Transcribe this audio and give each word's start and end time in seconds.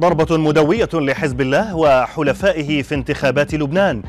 ضربة 0.00 0.36
مدوية 0.36 0.88
لحزب 0.94 1.40
الله 1.40 1.76
وحلفائه 1.76 2.82
في 2.82 2.94
انتخابات 2.94 3.54
لبنان. 3.54 4.02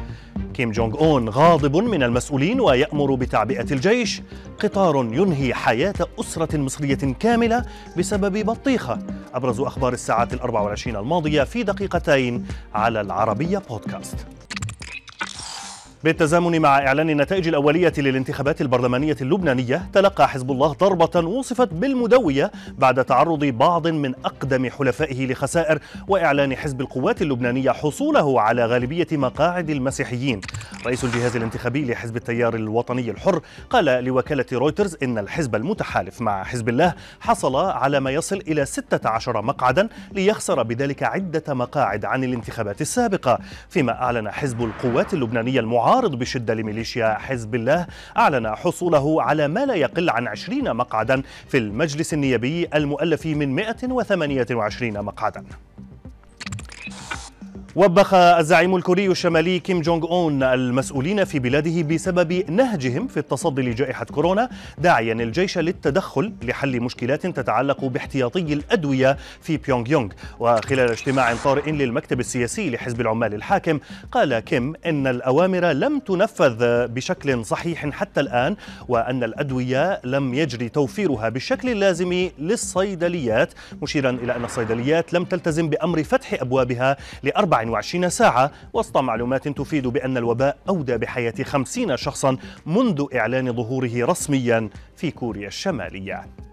كيم 0.54 0.72
جونغ 0.72 1.00
اون 1.00 1.30
غاضب 1.30 1.76
من 1.76 2.04
المسؤولين 2.04 2.62
ويأمر 2.62 3.16
بتعبئة 3.16 3.74
الجيش. 3.74 4.22
قطار 4.60 4.96
ينهي 4.98 5.54
حياة 5.54 5.96
أسرة 6.20 6.58
مصرية 6.58 7.16
كاملة 7.20 7.66
بسبب 7.98 8.46
بطيخة. 8.46 9.00
أبرز 9.34 9.60
أخبار 9.60 9.94
الساعات 9.94 10.34
الأربع 10.34 10.62
والعشرين 10.62 10.96
الماضية 10.96 11.44
في 11.44 11.64
دقيقتين 11.64 12.46
على 12.76 13.02
العربية 13.02 13.62
بودكاست. 13.70 14.37
بالتزامن 16.08 16.62
مع 16.62 16.78
إعلان 16.78 17.10
النتائج 17.10 17.48
الأولية 17.48 17.94
للانتخابات 17.98 18.62
البرلمانية 18.62 19.16
اللبنانية 19.22 19.90
تلقى 19.94 20.30
حزب 20.30 20.52
الله 20.52 20.74
ضربة 20.74 21.28
وصفت 21.28 21.74
بالمدوية 21.74 22.52
بعد 22.78 23.06
تعرض 23.06 23.46
بعض 23.46 23.88
من 23.88 24.14
أقدم 24.26 24.70
حلفائه 24.70 25.28
لخسائر 25.32 25.80
وإعلان 26.08 26.56
حزب 26.56 26.82
القوات 26.82 27.22
اللبنانية 27.22 27.72
حصوله 27.72 28.42
على 28.42 28.66
غالبية 28.66 29.08
مقاعد 29.12 29.70
المسيحيين. 29.70 30.42
رئيس 30.86 31.04
الجهاز 31.04 31.36
الانتخابي 31.36 31.86
لحزب 31.86 32.16
التيار 32.16 32.56
الوطني 32.56 33.12
الحر 33.12 33.42
قال 33.70 33.86
لوكالة 33.86 34.46
رويترز 34.54 34.98
إن 35.04 35.18
الحزب 35.18 35.56
المتحالف 35.56 36.22
مع 36.22 36.44
حزب 36.44 36.70
الله 36.70 36.94
حصل 37.20 37.56
على 37.56 38.00
ما 38.00 38.12
يصل 38.12 38.38
إلى 38.48 38.66
16 38.66 39.42
مقعدا 39.42 39.90
ليخسر 40.12 40.64
بذلك 40.64 41.04
عدة 41.04 41.54
مقاعد 41.54 42.06
عن 42.06 42.24
الانتخابات 42.24 42.82
السابقة. 42.82 43.40
فيما 43.70 43.92
أعلن 43.92 44.32
حزب 44.32 44.64
القوات 44.64 45.14
اللبنانية 45.14 45.60
المعارض 45.60 45.97
المعارض 45.98 46.20
بشدة 46.20 46.54
لميليشيا 46.54 47.14
حزب 47.14 47.56
الله 47.56 47.88
أعلن 48.18 48.56
حصوله 48.56 49.22
على 49.24 49.48
ما 49.48 49.66
لا 49.66 49.74
يقل 49.76 50.10
عن 50.10 50.28
20 50.28 50.74
مقعدا 50.74 51.22
في 51.48 51.58
المجلس 51.58 52.14
النيابي 52.14 52.68
المؤلف 52.76 53.26
من 53.26 53.56
128 53.56 55.02
مقعدا. 55.02 55.44
وبخ 57.78 58.14
الزعيم 58.14 58.76
الكوري 58.76 59.08
الشمالي 59.08 59.60
كيم 59.60 59.82
جونغ 59.82 60.06
اون 60.08 60.44
المسؤولين 60.44 61.24
في 61.26 61.40
بلاده 61.40 61.82
بسبب 61.82 62.52
نهجهم 62.52 63.08
في 63.08 63.18
التصدي 63.18 63.62
لجائحة 63.62 64.06
كورونا 64.06 64.50
داعيا 64.78 65.14
الجيش 65.14 65.58
للتدخل 65.58 66.34
لحل 66.44 66.82
مشكلات 66.82 67.28
تتعلق 67.28 67.86
باحتياطي 67.86 68.54
الأدوية 68.54 69.18
في 69.42 69.58
بيونغ 69.58 69.92
يانغ 69.92 70.10
وخلال 70.40 70.92
اجتماع 70.92 71.36
طارئ 71.44 71.72
للمكتب 71.72 72.20
السياسي 72.20 72.70
لحزب 72.70 73.02
العمال 73.02 73.34
الحاكم 73.34 73.80
قال 74.12 74.40
كيم 74.40 74.74
إن 74.86 75.08
الأوامر 75.08 75.66
لم 75.66 76.00
تنفذ 76.00 76.88
بشكل 76.88 77.46
صحيح 77.46 77.90
حتى 77.90 78.20
الآن 78.20 78.56
وأن 78.88 79.24
الأدوية 79.24 80.02
لم 80.04 80.34
يجري 80.34 80.70
توفيرها 80.70 81.30
بالشكل 81.30 81.70
اللازم 81.70 82.30
للصيدليات 82.40 83.54
مشيرا 83.82 84.10
إلى 84.10 84.36
أن 84.36 84.46
الصيدليات 84.46 85.14
لم 85.14 85.24
تلتزم 85.24 85.70
بأمر 85.70 86.04
فتح 86.04 86.34
أبوابها 86.42 86.98
لأربع 87.24 87.67
24 87.68 88.10
ساعة 88.10 88.52
وسط 88.74 88.98
معلومات 88.98 89.48
تفيد 89.48 89.88
بأن 89.88 90.18
الوباء 90.18 90.58
أودى 90.70 90.98
بحياة 90.98 91.44
50 91.44 91.98
شخصا 91.98 92.38
منذ 92.66 93.06
إعلان 93.16 93.54
ظهوره 93.54 94.06
رسميا 94.06 94.70
في 94.96 95.12
كوريا 95.12 95.48
الشمالية. 95.48 96.47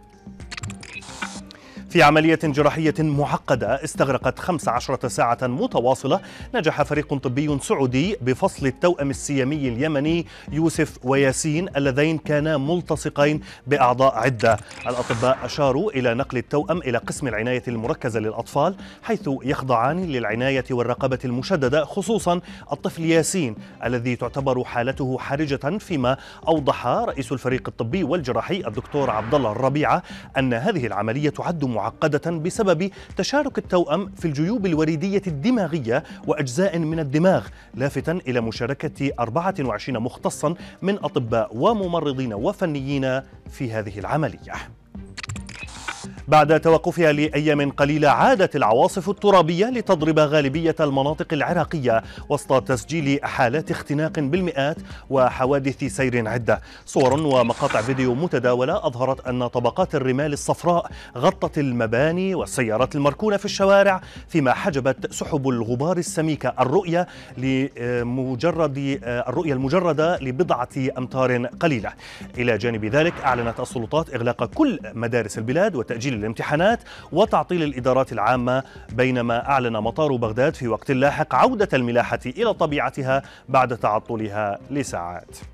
في 1.95 2.03
عملية 2.03 2.39
جراحية 2.45 2.95
معقدة 2.99 3.85
استغرقت 3.85 4.39
15 4.39 5.09
ساعة 5.09 5.39
متواصلة 5.43 6.21
نجح 6.55 6.83
فريق 6.83 7.15
طبي 7.15 7.59
سعودي 7.59 8.17
بفصل 8.21 8.67
التوأم 8.67 9.11
السيامي 9.11 9.69
اليمني 9.69 10.27
يوسف 10.53 10.99
وياسين 11.05 11.69
اللذين 11.77 12.19
كانا 12.19 12.57
ملتصقين 12.57 13.41
بأعضاء 13.67 14.15
عدة. 14.15 14.57
الأطباء 14.87 15.39
أشاروا 15.45 15.91
إلى 15.91 16.15
نقل 16.15 16.39
التوأم 16.39 16.79
إلى 16.79 16.99
قسم 16.99 17.29
العناية 17.29 17.63
المركزة 17.69 18.21
للأطفال 18.21 18.75
حيث 19.03 19.29
يخضعان 19.43 20.05
للعناية 20.05 20.65
والرقابة 20.71 21.19
المشددة 21.25 21.85
خصوصا 21.85 22.41
الطفل 22.73 23.05
ياسين 23.05 23.57
الذي 23.85 24.17
تعتبر 24.17 24.65
حالته 24.65 25.19
حرجة 25.19 25.79
فيما 25.79 26.17
أوضح 26.49 26.87
رئيس 26.87 27.33
الفريق 27.33 27.63
الطبي 27.69 28.05
والجراحي 28.05 28.63
الدكتور 28.67 29.11
عبد 29.11 29.35
الله 29.35 29.53
الربيعة 29.53 30.03
أن 30.39 30.55
هذه 30.55 30.87
العملية 30.87 31.31
تعد 31.31 31.65
معقدة 31.65 31.84
بسبب 32.31 32.91
تشارك 33.17 33.59
التوأم 33.59 34.11
في 34.17 34.25
الجيوب 34.25 34.67
الوريدية 34.67 35.23
الدماغية 35.27 36.05
وأجزاء 36.27 36.79
من 36.79 37.01
الدماغ 37.01 37.47
لافتا 37.75 38.13
إلى 38.13 38.41
مشاركة 38.41 39.11
24 39.21 39.99
مختصا 39.99 40.55
من 40.83 40.95
أطباء 41.05 41.57
وممرضين 41.57 42.35
وفنيين 42.35 43.21
في 43.51 43.73
هذه 43.73 43.99
العملية. 43.99 44.84
بعد 46.29 46.61
توقفها 46.61 47.13
لأيام 47.13 47.71
قليلة 47.71 48.09
عادت 48.09 48.57
العواصف 48.57 49.11
الترابية 49.11 49.67
لتضرب 49.67 50.19
غالبية 50.19 50.75
المناطق 50.81 51.33
العراقية 51.33 52.03
وسط 52.29 52.63
تسجيل 52.63 53.21
حالات 53.23 53.71
اختناق 53.71 54.19
بالمئات 54.19 54.77
وحوادث 55.11 55.85
سير 55.85 56.29
عدة. 56.29 56.61
صور 56.87 57.13
ومقاطع 57.21 57.81
فيديو 57.81 58.15
متداولة 58.15 58.87
أظهرت 58.87 59.27
أن 59.27 59.47
طبقات 59.47 59.95
الرمال 59.95 60.33
الصفراء 60.33 60.91
غطت 61.17 61.59
المباني 61.59 62.35
والسيارات 62.35 62.95
المركونة 62.95 63.37
في 63.37 63.45
الشوارع 63.45 64.01
فيما 64.29 64.53
حجبت 64.55 65.13
سحب 65.13 65.49
الغبار 65.49 65.97
السميكة 65.97 66.55
الرؤية 66.61 67.07
لمجرد 67.39 68.99
الرؤية 69.05 69.53
المجردة 69.53 70.19
لبضعة 70.19 70.69
أمتار 70.99 71.47
قليلة. 71.47 71.93
إلى 72.39 72.59
جانب 72.59 72.85
ذلك 72.85 73.15
أعلنت 73.25 73.61
السلطات 73.61 74.15
إغلاق 74.15 74.45
كل 74.45 74.79
مدارس 74.95 75.39
البلاد 75.39 75.77
وتأجيل 75.77 76.14
الامتحانات 76.15 76.81
وتعطيل 77.13 77.63
الإدارات 77.63 78.13
العامة 78.13 78.63
بينما 78.93 79.49
أعلن 79.49 79.73
مطار 79.73 80.17
بغداد 80.17 80.55
في 80.55 80.69
وقت 80.69 80.91
لاحق 80.91 81.35
عودة 81.35 81.69
الملاحة 81.73 82.21
إلى 82.27 82.55
طبيعتها 82.55 83.23
بعد 83.49 83.77
تعطلها 83.77 84.59
لساعات. 84.71 85.54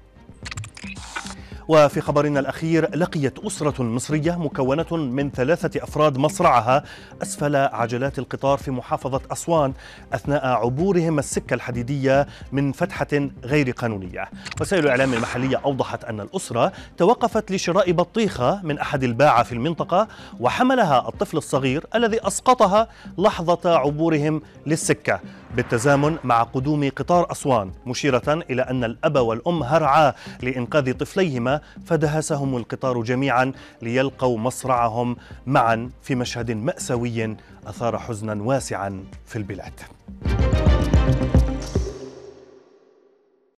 وفي 1.71 2.01
خبرنا 2.01 2.41
الأخير 2.41 2.97
لقيت 2.97 3.39
أسرة 3.39 3.83
مصرية 3.83 4.39
مكونة 4.39 4.87
من 4.97 5.31
ثلاثة 5.31 5.85
أفراد 5.85 6.19
مصرعها 6.19 6.85
أسفل 7.23 7.57
عجلات 7.57 8.19
القطار 8.19 8.59
في 8.59 8.71
محافظة 8.71 9.21
أسوان 9.33 9.73
أثناء 10.13 10.47
عبورهم 10.47 11.19
السكة 11.19 11.55
الحديدية 11.55 12.27
من 12.53 12.73
فتحة 12.73 13.29
غير 13.45 13.71
قانونية. 13.71 14.29
وسائل 14.61 14.85
الإعلام 14.85 15.15
المحلية 15.15 15.61
أوضحت 15.65 16.05
أن 16.05 16.21
الأسرة 16.21 16.73
توقفت 16.97 17.53
لشراء 17.53 17.93
بطيخة 17.93 18.61
من 18.63 18.79
أحد 18.79 19.05
الباعة 19.05 19.43
في 19.43 19.53
المنطقة 19.53 20.09
وحملها 20.41 21.09
الطفل 21.09 21.37
الصغير 21.37 21.87
الذي 21.95 22.27
أسقطها 22.27 22.89
لحظة 23.19 23.77
عبورهم 23.79 24.43
للسكة. 24.67 25.21
بالتزامن 25.57 26.17
مع 26.25 26.43
قدوم 26.43 26.91
قطار 26.97 27.33
أسوان 27.33 27.73
مشيرة 27.87 28.43
إلى 28.51 28.63
أن 28.63 28.85
الأب 28.85 29.17
والأم 29.17 29.63
هرعا 29.63 30.13
لإنقاذ 30.43 30.93
طفليهما 30.93 31.60
فدهسهم 31.87 32.57
القطار 32.57 33.03
جميعا 33.03 33.53
ليلقوا 33.83 34.39
مصرعهم 34.39 35.17
معا 35.47 35.91
في 36.03 36.15
مشهد 36.15 36.51
مأساوي 36.51 37.37
أثار 37.67 37.99
حزنا 37.99 38.43
واسعا 38.43 39.05
في 39.27 39.37
البلاد. 39.37 39.81